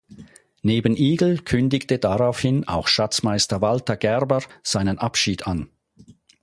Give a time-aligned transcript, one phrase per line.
[0.63, 5.69] Neben Igel kündigte daraufhin auch Schatzmeister Walter Gerber seinen Abschied an.